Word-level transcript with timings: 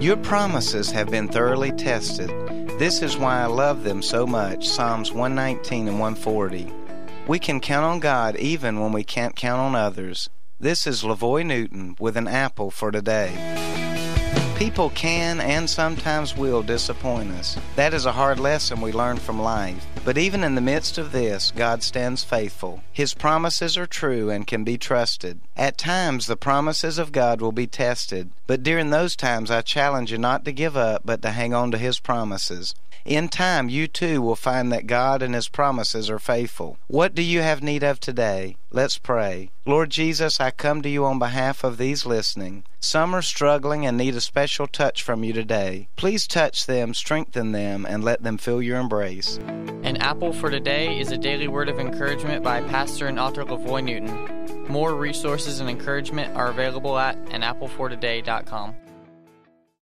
Your 0.00 0.16
promises 0.16 0.92
have 0.92 1.10
been 1.10 1.26
thoroughly 1.26 1.72
tested. 1.72 2.30
This 2.78 3.02
is 3.02 3.16
why 3.16 3.42
I 3.42 3.46
love 3.46 3.82
them 3.82 4.00
so 4.00 4.28
much. 4.28 4.68
Psalms 4.68 5.10
119 5.10 5.88
and 5.88 5.98
140. 5.98 6.72
We 7.26 7.40
can 7.40 7.58
count 7.58 7.84
on 7.84 7.98
God 7.98 8.36
even 8.36 8.78
when 8.78 8.92
we 8.92 9.02
can't 9.02 9.34
count 9.34 9.60
on 9.60 9.74
others. 9.74 10.30
This 10.60 10.86
is 10.86 11.02
LaVoy 11.02 11.44
Newton 11.44 11.96
with 11.98 12.16
an 12.16 12.28
apple 12.28 12.70
for 12.70 12.92
today. 12.92 13.32
People 14.56 14.90
can 14.90 15.40
and 15.40 15.68
sometimes 15.68 16.36
will 16.36 16.62
disappoint 16.62 17.32
us. 17.32 17.58
That 17.74 17.92
is 17.92 18.06
a 18.06 18.12
hard 18.12 18.38
lesson 18.38 18.80
we 18.80 18.92
learn 18.92 19.16
from 19.16 19.42
life. 19.42 19.84
But 20.08 20.16
even 20.16 20.42
in 20.42 20.54
the 20.54 20.62
midst 20.62 20.96
of 20.96 21.12
this, 21.12 21.52
God 21.54 21.82
stands 21.82 22.24
faithful. 22.24 22.82
His 22.90 23.12
promises 23.12 23.76
are 23.76 23.86
true 23.86 24.30
and 24.30 24.46
can 24.46 24.64
be 24.64 24.78
trusted. 24.78 25.40
At 25.54 25.76
times, 25.76 26.24
the 26.24 26.34
promises 26.34 26.96
of 26.96 27.12
God 27.12 27.42
will 27.42 27.52
be 27.52 27.66
tested, 27.66 28.30
but 28.46 28.62
during 28.62 28.88
those 28.88 29.14
times, 29.14 29.50
I 29.50 29.60
challenge 29.60 30.10
you 30.10 30.16
not 30.16 30.46
to 30.46 30.52
give 30.52 30.78
up, 30.78 31.02
but 31.04 31.20
to 31.20 31.32
hang 31.32 31.52
on 31.52 31.72
to 31.72 31.76
His 31.76 32.00
promises. 32.00 32.74
In 33.04 33.28
time, 33.28 33.68
you 33.68 33.86
too 33.86 34.22
will 34.22 34.34
find 34.34 34.72
that 34.72 34.86
God 34.86 35.22
and 35.22 35.34
His 35.34 35.48
promises 35.48 36.08
are 36.08 36.18
faithful. 36.18 36.78
What 36.86 37.14
do 37.14 37.22
you 37.22 37.42
have 37.42 37.62
need 37.62 37.82
of 37.82 38.00
today? 38.00 38.56
Let's 38.70 38.96
pray. 38.96 39.50
Lord 39.66 39.90
Jesus, 39.90 40.40
I 40.40 40.52
come 40.52 40.80
to 40.82 40.88
you 40.88 41.04
on 41.04 41.18
behalf 41.18 41.64
of 41.64 41.76
these 41.76 42.06
listening. 42.06 42.64
Some 42.80 43.14
are 43.14 43.20
struggling 43.20 43.84
and 43.84 43.98
need 43.98 44.14
a 44.14 44.22
special 44.22 44.66
touch 44.66 45.02
from 45.02 45.22
you 45.22 45.34
today. 45.34 45.88
Please 45.96 46.26
touch 46.26 46.64
them, 46.64 46.94
strengthen 46.94 47.52
them, 47.52 47.84
and 47.84 48.02
let 48.02 48.22
them 48.22 48.38
feel 48.38 48.62
your 48.62 48.78
embrace. 48.78 49.38
An 49.88 49.96
Apple 50.02 50.34
for 50.34 50.50
Today 50.50 51.00
is 51.00 51.12
a 51.12 51.16
daily 51.16 51.48
word 51.48 51.70
of 51.70 51.78
encouragement 51.78 52.44
by 52.44 52.60
pastor 52.60 53.06
and 53.06 53.18
author 53.18 53.42
LaVoy 53.42 53.82
Newton. 53.82 54.66
More 54.68 54.94
resources 54.94 55.60
and 55.60 55.70
encouragement 55.70 56.36
are 56.36 56.48
available 56.48 56.98
at 56.98 57.16
anapplefortoday.com. 57.28 58.74